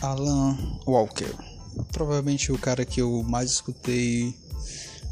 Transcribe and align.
Alan 0.00 0.56
Walker. 0.86 1.32
Provavelmente 1.92 2.50
o 2.52 2.58
cara 2.58 2.84
que 2.84 3.00
eu 3.00 3.22
mais 3.22 3.50
escutei 3.50 4.34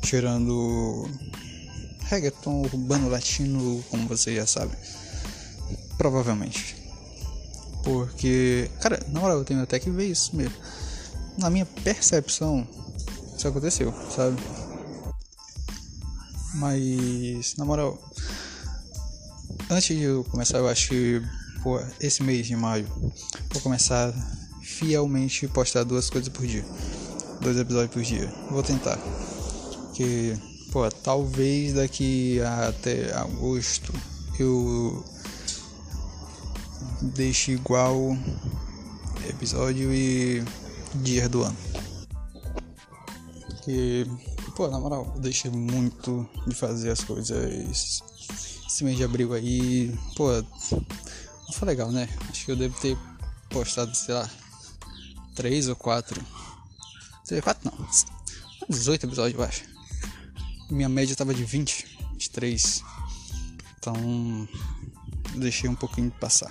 tirando 0.01 1.09
reggaeton 2.05 2.62
urbano 2.62 3.09
latino, 3.09 3.85
como 3.91 4.07
você 4.07 4.36
já 4.36 4.46
sabe. 4.46 4.77
Provavelmente. 5.99 6.77
Porque, 7.82 8.71
cara, 8.80 9.04
na 9.09 9.21
moral, 9.21 9.39
eu 9.39 9.45
tenho 9.45 9.62
até 9.62 9.79
que 9.79 9.91
ver 9.91 10.07
isso 10.07 10.35
mesmo. 10.35 10.57
Na 11.39 11.50
minha 11.50 11.66
percepção, 11.66 12.66
isso 13.37 13.46
aconteceu, 13.46 13.93
sabe? 14.11 14.37
Mas, 16.54 17.54
na 17.57 17.64
moral, 17.64 17.98
antes 19.71 19.96
de 19.96 20.03
eu 20.03 20.25
começar, 20.25 20.59
eu 20.59 20.68
acho 20.68 20.89
que 20.89 21.23
pô, 21.62 21.81
esse 22.00 22.23
mês 22.23 22.46
de 22.46 22.57
maio, 22.57 22.87
vou 23.50 23.62
começar 23.62 24.14
fielmente 24.79 25.48
postar 25.48 25.85
duas 25.85 26.11
coisas 26.11 26.29
por 26.29 26.46
dia. 26.46 26.64
Dois 27.40 27.57
episódios 27.57 27.93
por 27.93 28.03
dia. 28.03 28.32
Vou 28.50 28.62
tentar. 28.62 28.98
Que, 29.94 30.36
pô, 30.71 30.89
talvez 30.90 31.72
daqui 31.72 32.41
até 32.69 33.14
agosto 33.14 33.92
eu 34.39 35.03
deixe 37.14 37.53
igual 37.53 38.17
episódio 39.28 39.92
e 39.94 40.44
dia 40.97 41.28
do 41.28 41.42
ano. 41.42 41.56
Que, 43.64 44.06
pô, 44.55 44.69
na 44.69 44.78
moral, 44.78 45.11
eu 45.14 45.20
deixei 45.20 45.50
muito 45.50 46.28
de 46.47 46.55
fazer 46.55 46.91
as 46.91 47.03
coisas 47.03 48.03
esse 48.67 48.84
mês 48.84 48.98
de 48.98 49.05
abril 49.05 49.33
aí. 49.33 49.95
Pô, 50.14 50.31
não 50.33 51.53
foi 51.53 51.69
legal, 51.69 51.91
né? 51.91 52.08
Acho 52.29 52.45
que 52.45 52.53
eu 52.53 52.56
devo 52.56 52.79
ter 52.79 52.97
postado, 53.48 53.95
sei 53.97 54.14
lá, 54.14 54.31
três 55.37 55.69
ou 55.69 55.77
quatro. 55.77 56.20
Sei, 57.23 57.41
quatro 57.41 57.70
não. 57.70 57.87
18 58.69 59.06
episódios, 59.06 59.39
eu 59.39 59.47
acho. 59.47 59.62
Minha 60.69 60.89
média 60.89 61.15
tava 61.15 61.33
de 61.33 61.45
20, 61.45 61.87
23. 62.15 62.83
Então, 63.79 64.48
deixei 65.37 65.70
um 65.70 65.77
pouquinho 65.77 66.11
passar. 66.11 66.51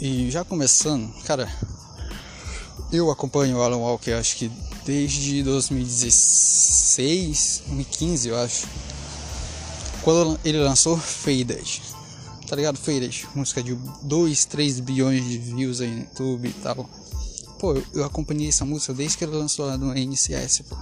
E 0.00 0.30
já 0.30 0.44
começando, 0.44 1.12
cara, 1.24 1.52
eu 2.92 3.10
acompanho 3.10 3.56
o 3.56 3.62
Alan 3.62 3.78
Walker 3.78 4.12
acho 4.12 4.36
que 4.36 4.48
desde 4.84 5.42
2016, 5.42 7.64
2015, 7.66 8.28
eu 8.28 8.38
acho. 8.38 8.68
Quando 10.02 10.38
ele 10.44 10.58
lançou 10.58 10.96
Faded 10.96 11.82
tá 12.50 12.56
ligado? 12.56 12.76
Faded, 12.78 13.28
música 13.32 13.62
de 13.62 13.76
2, 14.02 14.44
3 14.46 14.80
bilhões 14.80 15.24
de 15.24 15.38
views 15.38 15.80
aí 15.80 15.88
no 15.88 16.00
YouTube 16.00 16.48
e 16.48 16.52
tal. 16.54 16.90
Pô, 17.60 17.80
eu 17.94 18.04
acompanhei 18.04 18.48
essa 18.48 18.64
música 18.64 18.92
desde 18.92 19.16
que 19.16 19.22
ela 19.22 19.36
lançou 19.36 19.66
lá 19.66 19.78
no 19.78 19.94
NCS, 19.94 20.62
pô. 20.68 20.76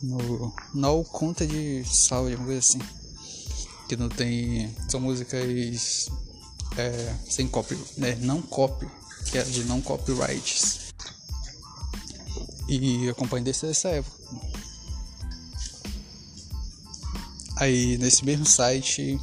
No 0.00 0.54
No 0.72 1.02
Conta 1.02 1.44
de 1.44 1.84
Saúde, 1.84 2.36
uma 2.36 2.44
coisa 2.44 2.60
assim. 2.60 2.78
Que 3.88 3.96
não 3.96 4.08
tem. 4.08 4.72
São 4.88 5.00
músicas 5.00 6.08
é, 6.76 7.14
sem 7.28 7.48
copy, 7.48 7.76
né? 7.98 8.16
Não 8.20 8.40
copy, 8.40 8.86
que 9.28 9.38
é 9.38 9.42
de 9.42 9.64
não 9.64 9.80
copyrights. 9.80 10.92
E 12.68 13.08
acompanhei 13.08 13.42
desde 13.42 13.66
essa 13.66 13.88
época. 13.88 14.16
Aí 17.56 17.98
nesse 17.98 18.24
mesmo 18.24 18.46
site 18.46 19.18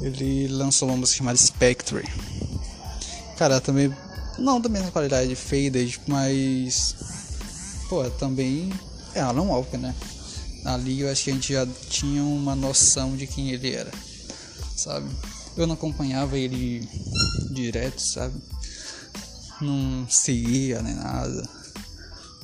ele 0.00 0.48
lançou 0.48 0.88
uma 0.88 0.96
música 0.96 1.18
chamada 1.18 1.38
Spectre. 1.38 2.04
Cara, 3.36 3.60
também 3.60 3.94
não 4.38 4.60
da 4.60 4.68
mesma 4.68 4.90
qualidade 4.90 5.28
de 5.28 5.36
Faded, 5.36 6.00
mas 6.06 6.94
pô, 7.88 8.08
também 8.10 8.72
é 9.14 9.20
Alan 9.20 9.42
Walker, 9.42 9.76
né? 9.76 9.94
Ali 10.64 11.00
eu 11.00 11.10
acho 11.10 11.24
que 11.24 11.30
a 11.30 11.34
gente 11.34 11.52
já 11.52 11.66
tinha 11.88 12.22
uma 12.22 12.54
noção 12.54 13.16
de 13.16 13.26
quem 13.26 13.50
ele 13.50 13.72
era, 13.72 13.90
sabe? 14.76 15.08
Eu 15.56 15.66
não 15.66 15.74
acompanhava 15.74 16.38
ele 16.38 16.88
direto, 17.50 18.00
sabe? 18.00 18.34
Não 19.60 20.06
seguia 20.08 20.82
nem 20.82 20.94
nada. 20.94 21.48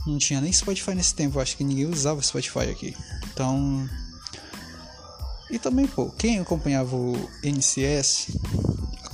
Não 0.06 0.18
tinha 0.18 0.40
nem 0.40 0.52
Spotify 0.52 0.94
nesse 0.94 1.14
tempo, 1.14 1.38
eu 1.38 1.42
acho 1.42 1.56
que 1.56 1.64
ninguém 1.64 1.86
usava 1.86 2.22
Spotify 2.22 2.70
aqui. 2.70 2.96
Então, 3.32 3.88
e 5.50 5.58
também, 5.58 5.86
pô, 5.86 6.10
quem 6.10 6.38
acompanhava 6.38 6.96
o 6.96 7.28
NCS 7.42 8.28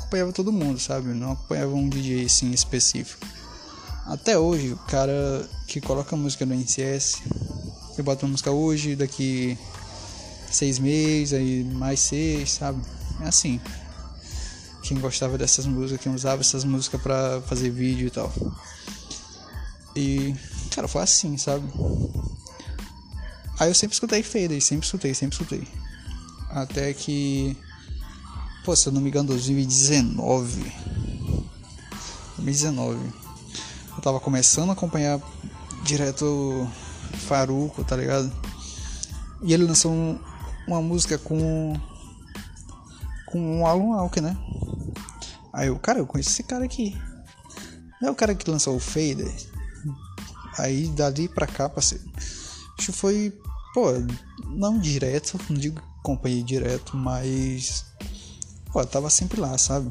acompanhava 0.07 0.33
todo 0.33 0.53
mundo, 0.53 0.79
sabe? 0.79 1.09
Não 1.09 1.33
acompanhava 1.33 1.75
um 1.75 1.89
DJ 1.89 2.27
assim 2.27 2.51
específico. 2.53 3.27
Até 4.07 4.39
hoje, 4.39 4.73
o 4.73 4.77
cara 4.77 5.49
que 5.67 5.81
coloca 5.81 6.17
música 6.17 6.47
no 6.47 6.55
NCS, 6.55 7.23
ele 7.95 8.03
bota 8.03 8.25
uma 8.25 8.33
música 8.33 8.53
hoje, 8.53 8.95
daqui 8.95 9.59
seis 10.51 10.79
meses, 10.79 11.33
aí 11.33 11.65
mais 11.65 11.99
seis, 11.99 12.53
sabe? 12.53 12.81
É 13.21 13.29
assim. 13.29 13.61
Quem 14.83 14.99
gostava 15.01 15.37
dessas 15.37 15.67
músicas, 15.67 16.01
quem 16.01 16.15
usava 16.15 16.41
essas 16.41 16.63
músicas 16.63 17.01
pra 17.03 17.43
fazer 17.43 17.71
vídeo 17.71 18.07
e 18.07 18.11
tal. 18.11 18.33
E, 19.97 20.37
cara, 20.71 20.87
foi 20.87 21.03
assim, 21.03 21.37
sabe? 21.37 21.67
Aí 23.59 23.69
eu 23.69 23.75
sempre 23.75 23.95
escutei 23.95 24.23
Fader, 24.23 24.63
sempre 24.63 24.87
escutei, 24.87 25.15
sempre 25.15 25.35
escutei. 25.35 25.86
Até 26.57 26.95
que. 26.95 27.55
Pô, 28.65 28.75
se 28.75 28.89
eu 28.89 28.93
não 28.93 29.03
me 29.03 29.11
engano, 29.11 29.29
2019. 29.29 30.73
2019. 32.39 32.99
Eu 33.95 34.03
tava 34.03 34.19
começando 34.19 34.71
a 34.71 34.73
acompanhar 34.73 35.21
direto 35.85 36.67
Faruco, 37.29 37.85
tá 37.85 37.95
ligado? 37.95 38.33
E 39.43 39.53
ele 39.53 39.65
lançou 39.65 39.93
um, 39.93 40.19
uma 40.67 40.81
música 40.81 41.19
com. 41.19 41.79
Com 43.27 43.61
o 43.61 43.67
Alan 43.67 43.97
Walker, 43.97 44.23
né? 44.23 44.35
Aí 45.53 45.69
eu, 45.69 45.79
cara, 45.79 45.99
eu 45.99 46.07
conheço 46.07 46.31
esse 46.31 46.43
cara 46.43 46.65
aqui. 46.65 46.97
Não 48.01 48.09
é 48.09 48.13
o 48.13 48.15
cara 48.15 48.35
que 48.35 48.51
lançou 48.51 48.75
o 48.75 48.81
Fader? 48.81 49.31
Aí 50.57 50.89
dali 50.89 51.29
pra 51.29 51.47
cá, 51.47 51.69
parceiro. 51.69 52.05
Acho 52.79 52.93
que 52.93 52.93
foi, 52.93 53.39
pô, 53.75 53.89
não 54.47 54.79
direto, 54.79 55.39
não 55.51 55.59
digo 55.59 55.83
acompanhei 56.07 56.45
direto, 56.45 56.97
mas. 56.97 57.85
Pô, 58.73 58.85
tava 58.87 59.11
sempre 59.11 59.41
lá, 59.41 59.59
sabe? 59.59 59.91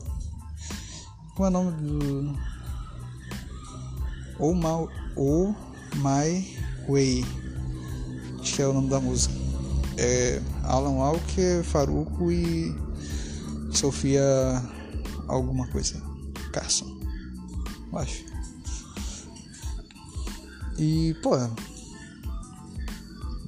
Qual 1.35 1.47
é 1.47 1.49
o 1.49 1.53
nome 1.53 1.71
do. 1.81 2.39
Oh 4.39 4.53
My, 4.53 4.89
oh 5.17 5.53
My 5.95 6.57
Way. 6.87 7.25
Acho 8.39 8.55
que 8.55 8.61
é 8.61 8.67
o 8.67 8.73
nome 8.73 8.89
da 8.89 9.01
música. 9.01 9.35
É 9.97 10.41
Alan 10.63 10.91
Walker, 10.91 11.63
Faruco 11.63 12.31
e 12.31 12.73
Sofia 13.73 14.23
alguma 15.27 15.67
coisa. 15.67 16.01
Carson. 16.53 16.85
Eu 17.91 17.99
acho. 17.99 18.23
E, 20.77 21.13
pô. 21.21 21.35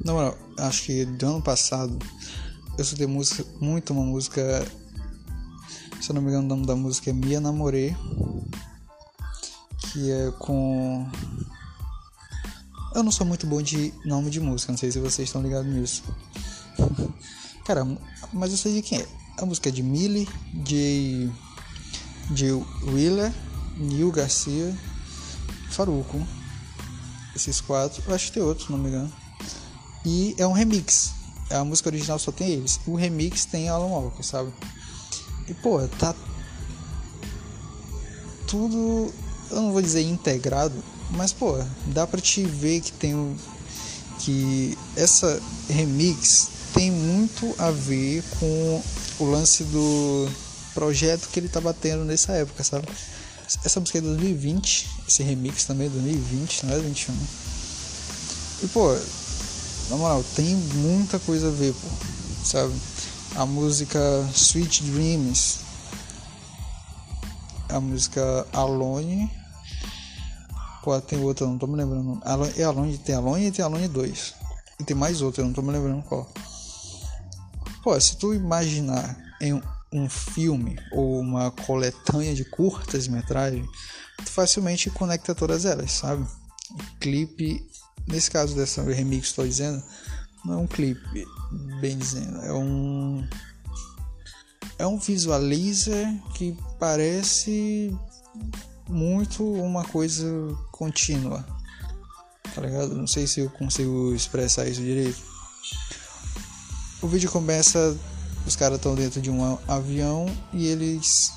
Na 0.04 0.14
moral, 0.14 0.38
acho 0.58 0.84
que 0.84 1.06
do 1.06 1.26
ano 1.26 1.42
passado 1.42 1.98
eu 2.78 2.84
escutei 2.84 3.08
música, 3.08 3.44
muito 3.60 3.92
uma 3.92 4.04
música. 4.04 4.66
Se 6.00 6.12
eu 6.12 6.14
não 6.16 6.22
me 6.22 6.30
engano, 6.30 6.46
o 6.46 6.48
nome 6.48 6.66
da 6.68 6.76
música 6.76 7.10
é 7.10 7.14
Mia 7.14 7.42
Namorê. 7.42 7.96
Que 9.80 10.12
é 10.12 10.32
com. 10.38 11.10
Eu 12.94 13.02
não 13.02 13.12
sou 13.12 13.26
muito 13.26 13.48
bom 13.48 13.62
de 13.62 13.92
nome 14.06 14.30
de 14.30 14.40
música, 14.40 14.72
não 14.72 14.78
sei 14.78 14.92
se 14.92 15.00
vocês 15.00 15.28
estão 15.28 15.42
ligados 15.42 15.72
nisso. 15.72 16.04
Cara, 17.66 17.86
mas 18.32 18.52
eu 18.52 18.58
sei 18.58 18.76
de 18.76 18.82
quem 18.84 19.00
é. 19.00 19.08
A 19.40 19.46
música 19.46 19.70
é 19.70 19.72
de 19.72 19.82
Millie, 19.82 20.30
de. 20.54 21.32
de 22.30 22.52
Willer, 22.84 23.34
Neil 23.76 24.12
Garcia, 24.12 24.78
Faruco. 25.72 26.26
Esses 27.36 27.60
quatro. 27.60 28.04
Eu 28.06 28.14
acho 28.14 28.28
que 28.28 28.34
tem 28.34 28.44
outros, 28.44 28.68
se 28.68 28.72
não 28.72 28.80
me 28.80 28.90
engano. 28.90 29.12
E 30.06 30.36
é 30.38 30.46
um 30.46 30.54
remix 30.54 31.17
a 31.50 31.64
música 31.64 31.90
original 31.90 32.20
só 32.20 32.32
tem 32.32 32.50
eles. 32.50 32.80
O 32.86 32.96
remix 32.96 33.46
tem 33.46 33.70
Alan 33.70 33.88
Walker, 33.88 34.24
sabe? 34.24 34.54
E 35.48 35.54
pô, 35.54 35.88
tá 36.00 36.14
tudo, 38.48 39.14
eu 39.52 39.62
não 39.62 39.72
vou 39.72 39.82
dizer 39.82 40.02
integrado, 40.02 40.76
mas 41.12 41.34
pô, 41.34 41.58
dá 41.88 42.08
pra 42.08 42.20
te 42.20 42.44
ver 42.44 42.82
que 42.82 42.92
tem 42.94 43.14
um, 43.14 43.36
que 44.20 44.78
essa 44.96 45.42
remix 45.70 46.50
tem 46.74 46.92
muito 46.92 47.54
a 47.58 47.72
ver 47.72 48.24
com 48.40 48.84
o 49.20 49.26
lance 49.26 49.64
do 49.66 50.30
projeto 50.74 51.30
que 51.30 51.40
ele 51.40 51.50
tá 51.50 51.60
batendo 51.60 52.04
nessa 52.06 52.34
época, 52.34 52.64
sabe? 52.64 52.88
Essa 53.64 53.80
música 53.80 53.98
é 53.98 54.02
de 54.02 54.08
2020, 54.08 54.90
esse 55.08 55.24
remix 55.24 55.64
também 55.64 55.88
é 55.88 55.90
2020, 55.90 56.66
não 56.66 56.74
é 56.76 56.80
21. 56.80 57.16
E 58.64 58.68
pô, 58.68 58.98
na 59.90 59.98
moral, 59.98 60.24
tem 60.36 60.56
muita 60.56 61.20
coisa 61.20 61.48
a 61.48 61.52
ver, 61.52 61.74
pô. 61.74 61.88
Sabe? 62.44 62.74
A 63.36 63.46
música 63.46 64.00
Sweet 64.34 64.84
Dreams. 64.84 65.60
A 67.70 67.80
música 67.80 68.48
Alone. 68.54 69.32
Pô, 70.84 71.00
tem 71.02 71.20
outra, 71.20 71.46
não 71.46 71.58
tô 71.58 71.68
me 71.68 71.76
lembrando. 71.76 72.22
É 72.56 72.64
Alone, 72.64 72.98
tem 72.98 73.16
Alone 73.16 73.48
e 73.48 73.52
tem 73.52 73.64
Alone 73.64 73.88
2. 73.88 74.34
E 74.80 74.84
tem 74.84 74.96
mais 74.96 75.22
outra, 75.22 75.44
não 75.44 75.54
tô 75.54 75.62
me 75.62 75.72
lembrando 75.72 76.04
qual. 76.04 76.30
Pô, 77.84 78.00
se 78.00 78.18
tu 78.18 78.34
imaginar 78.34 79.18
em 79.42 79.62
um 79.92 80.10
filme 80.10 80.78
ou 80.92 81.20
uma 81.20 81.52
coletânea 81.52 82.36
de 82.36 82.44
curtas 82.44 83.08
metragens, 83.08 83.68
tu 84.18 84.30
facilmente 84.30 84.90
conecta 84.90 85.34
todas 85.34 85.66
elas, 85.66 85.92
sabe? 85.92 86.26
O 86.72 87.00
clipe, 87.00 87.66
nesse 88.08 88.32
caso 88.32 88.56
dessa 88.56 88.82
remix, 88.84 89.28
estou 89.28 89.46
dizendo, 89.46 89.84
não 90.46 90.54
é 90.54 90.58
um 90.58 90.68
clipe, 90.68 91.26
bem 91.80 91.98
dizendo, 91.98 92.40
é 92.42 92.54
um 92.54 93.28
é 94.80 94.86
um 94.86 94.98
visualizer 94.98 96.08
que 96.36 96.56
parece 96.80 97.96
muito 98.88 99.44
uma 99.44 99.84
coisa 99.84 100.28
contínua. 100.72 101.46
Tá 102.54 102.62
ligado? 102.62 102.96
Não 102.96 103.08
sei 103.08 103.28
se 103.28 103.40
eu 103.40 103.50
consigo 103.50 104.14
expressar 104.14 104.68
isso 104.68 104.82
direito. 104.82 105.22
O 107.02 107.08
vídeo 107.08 107.30
começa, 107.32 107.98
os 108.46 108.56
caras 108.56 108.78
estão 108.78 108.96
dentro 108.96 109.22
de 109.22 109.30
um 109.30 109.58
avião 109.68 110.26
e 110.54 110.68
eles 110.68 111.32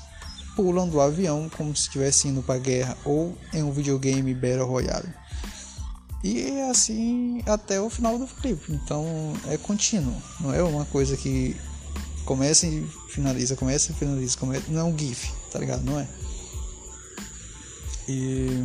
pulam 0.55 0.87
do 0.87 0.99
avião 0.99 1.49
como 1.55 1.75
se 1.75 1.83
estivessem 1.83 2.31
indo 2.31 2.43
pra 2.43 2.57
guerra 2.57 2.97
ou 3.05 3.37
em 3.53 3.63
um 3.63 3.71
videogame 3.71 4.33
Battle 4.33 4.67
Royale. 4.67 5.20
E 6.23 6.41
é 6.41 6.69
assim 6.69 7.41
até 7.47 7.81
o 7.81 7.89
final 7.89 8.17
do 8.17 8.27
clipe. 8.27 8.71
Então 8.73 9.05
é 9.47 9.57
contínuo, 9.57 10.21
não 10.39 10.53
é 10.53 10.61
uma 10.61 10.85
coisa 10.85 11.17
que 11.17 11.55
começa 12.25 12.67
e 12.67 12.85
finaliza, 13.09 13.55
começa 13.55 13.91
e 13.91 13.95
finaliza, 13.95 14.37
começa, 14.37 14.63
não 14.69 14.81
é 14.81 14.83
um 14.83 14.97
GIF, 14.97 15.31
tá 15.51 15.59
ligado? 15.59 15.83
Não 15.83 15.99
é. 15.99 16.07
E 18.07 18.63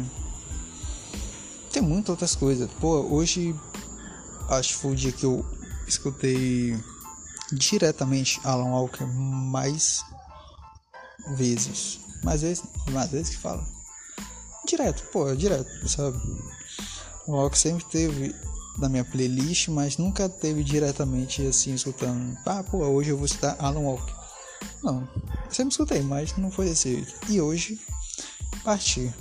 tem 1.73 1.83
muitas 1.83 2.11
outras 2.11 2.35
coisas. 2.35 2.71
Pô, 2.81 3.01
hoje 3.11 3.55
acho 4.49 4.75
que 4.75 4.81
foi 4.81 4.93
o 4.93 4.97
dia 4.97 5.13
que 5.13 5.25
eu 5.25 5.45
escutei 5.87 6.79
diretamente 7.53 8.41
Alan 8.45 8.71
Walker 8.71 9.05
mais 9.05 10.05
vezes. 11.37 12.01
Mais 12.23 12.43
vezes, 12.43 12.65
mais 12.91 13.11
vezes 13.11 13.31
que 13.31 13.37
fala. 13.37 13.65
Direto, 14.67 15.05
pô, 15.13 15.35
direto, 15.35 15.89
sabe? 15.89 16.19
O 17.27 17.33
Walker 17.33 17.57
sempre 17.57 17.85
teve 17.87 18.35
na 18.79 18.89
minha 18.89 19.05
playlist, 19.05 19.69
mas 19.69 19.97
nunca 19.97 20.29
teve 20.29 20.63
diretamente 20.63 21.47
assim 21.47 21.75
escutando. 21.75 22.37
Ah, 22.47 22.63
pô, 22.63 22.79
hoje 22.79 23.11
eu 23.11 23.17
vou 23.17 23.27
escutar 23.27 23.57
Alan 23.59 23.81
Walker. 23.81 24.15
Não, 24.83 25.09
sempre 25.51 25.73
escutei, 25.73 26.03
mas 26.03 26.37
não 26.37 26.51
foi 26.51 26.67
desse 26.67 26.93
jeito. 26.93 27.13
E 27.29 27.41
hoje 27.41 27.81
parti. 28.63 29.13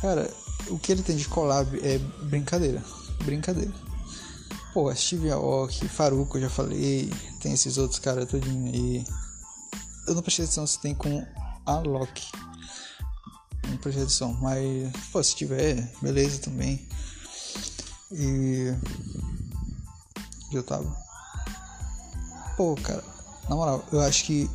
Cara, 0.00 0.30
o 0.68 0.78
que 0.78 0.92
ele 0.92 1.02
tem 1.02 1.16
de 1.16 1.28
collab 1.28 1.78
é 1.82 1.98
brincadeira. 2.24 2.82
Brincadeira. 3.24 3.72
Pô, 4.72 4.94
Steve 4.94 5.30
Aoki, 5.30 5.86
Faruco, 5.86 6.40
já 6.40 6.48
falei. 6.48 7.12
Tem 7.40 7.52
esses 7.52 7.76
outros 7.76 7.98
caras 7.98 8.28
todinho 8.28 8.72
aí. 8.72 9.04
Eu 10.06 10.14
não 10.14 10.22
prestei 10.22 10.44
atenção 10.44 10.66
se 10.66 10.80
tem 10.80 10.94
com 10.94 11.24
a 11.66 11.80
Não 13.82 13.90
prestei 13.90 14.04
atenção, 14.04 14.38
mas 14.40 14.92
pô, 15.10 15.20
se 15.20 15.34
tiver, 15.34 15.92
beleza 16.00 16.38
também. 16.38 16.86
E. 18.12 18.72
Eu 20.52 20.62
tava. 20.62 20.96
Pô, 22.56 22.76
cara, 22.76 23.02
na 23.48 23.56
moral, 23.56 23.84
eu 23.90 24.00
acho 24.00 24.22
que. 24.22 24.48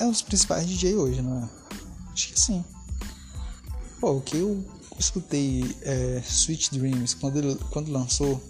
É 0.00 0.04
um 0.04 0.10
dos 0.10 0.22
principais 0.22 0.66
DJ 0.66 0.96
hoje, 0.96 1.22
não 1.22 1.44
é? 1.44 1.48
Acho 2.12 2.32
que 2.32 2.40
sim. 2.40 2.64
Pô, 4.00 4.14
o 4.14 4.20
que 4.20 4.36
eu 4.36 4.64
escutei 4.98 5.76
é, 5.82 6.20
Sweet 6.26 6.76
Dreams 6.76 7.14
quando, 7.14 7.36
ele, 7.36 7.54
quando 7.70 7.92
lançou, 7.92 8.42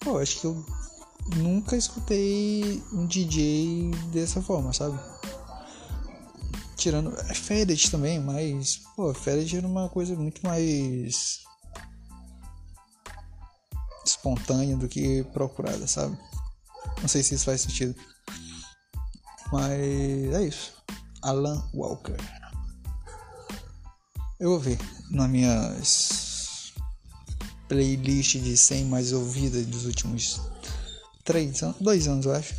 pô, 0.00 0.18
acho 0.18 0.40
que 0.40 0.46
eu 0.48 0.66
nunca 1.36 1.76
escutei 1.76 2.82
um 2.92 3.06
DJ 3.06 3.92
dessa 4.10 4.42
forma, 4.42 4.72
sabe? 4.72 4.98
Tirando. 6.82 7.16
É 7.16 7.34
também, 7.88 8.18
mas. 8.18 8.80
Pô, 8.96 9.14
Faded 9.14 9.56
era 9.56 9.64
uma 9.64 9.88
coisa 9.88 10.16
muito 10.16 10.44
mais. 10.44 11.44
espontânea 14.04 14.76
do 14.76 14.88
que 14.88 15.22
procurada, 15.32 15.86
sabe? 15.86 16.18
Não 17.00 17.06
sei 17.06 17.22
se 17.22 17.36
isso 17.36 17.44
faz 17.44 17.60
sentido. 17.60 17.94
Mas 19.52 19.70
é 20.34 20.42
isso. 20.42 20.72
Alan 21.22 21.62
Walker. 21.72 22.16
Eu 24.40 24.50
vou 24.50 24.58
ver 24.58 24.76
na 25.08 25.28
minha 25.28 25.76
playlist 27.68 28.38
de 28.38 28.56
100 28.56 28.86
mais 28.86 29.12
ouvidas 29.12 29.64
dos 29.66 29.86
últimos 29.86 30.40
3 31.22 31.62
anos, 31.62 31.76
2 31.80 32.08
anos 32.08 32.26
eu 32.26 32.34
acho. 32.34 32.56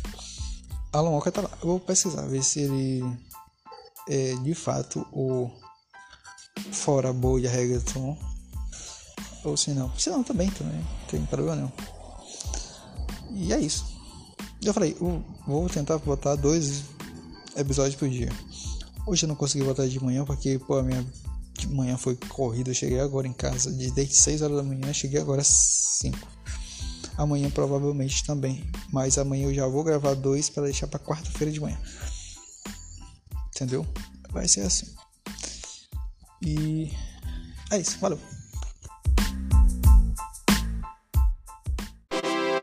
Alan 0.94 1.10
Walker 1.10 1.30
tá 1.30 1.42
lá. 1.42 1.50
Eu 1.60 1.68
vou 1.68 1.80
pesquisar, 1.80 2.22
ver 2.22 2.42
se 2.42 2.60
ele 2.60 3.04
é 4.08 4.34
de 4.36 4.54
fato 4.54 5.06
o 5.12 5.50
fora 6.72 7.12
boia 7.12 7.50
reggaeton. 7.50 8.16
Ou 9.44 9.56
se 9.56 9.70
não. 9.72 9.92
Se 9.98 10.10
não, 10.10 10.22
também, 10.22 10.50
também. 10.50 10.78
Não 10.78 11.06
tem 11.08 11.24
problema 11.26 11.56
não. 11.56 11.72
E 13.30 13.52
é 13.52 13.60
isso. 13.60 13.84
Eu 14.62 14.72
falei, 14.72 14.96
eu 15.00 15.22
vou 15.46 15.68
tentar 15.68 15.98
botar 15.98 16.36
dois 16.36 16.84
episódios 17.56 17.96
por 17.96 18.08
dia. 18.08 18.32
Hoje 19.06 19.24
eu 19.24 19.28
não 19.28 19.36
consegui 19.36 19.64
botar 19.64 19.86
de 19.86 20.02
manhã 20.02 20.24
porque, 20.24 20.58
pô, 20.58 20.78
a 20.78 20.82
minha 20.82 21.04
de 21.58 21.68
manhã 21.68 21.96
foi 21.96 22.16
corrida, 22.16 22.70
eu 22.70 22.74
cheguei 22.74 22.98
agora 22.98 23.28
em 23.28 23.32
casa 23.32 23.72
de 23.72 23.90
desde 23.90 24.16
6 24.16 24.42
horas 24.42 24.56
da 24.56 24.62
manhã, 24.62 24.92
cheguei 24.92 25.20
agora 25.20 25.40
às 25.40 25.48
5. 26.00 26.18
Amanhã 27.16 27.48
provavelmente 27.50 28.24
também, 28.24 28.68
mas 28.92 29.18
amanhã 29.18 29.46
eu 29.46 29.54
já 29.54 29.66
vou 29.66 29.84
gravar 29.84 30.14
dois 30.14 30.50
para 30.50 30.64
deixar 30.64 30.88
para 30.88 30.98
quarta-feira 30.98 31.52
de 31.52 31.60
manhã. 31.60 31.78
Entendeu? 33.54 33.86
Vai 34.30 34.48
ser 34.48 34.62
assim. 34.62 34.92
E 36.42 36.90
é 37.70 37.78
isso, 37.78 37.98
valeu. 37.98 38.18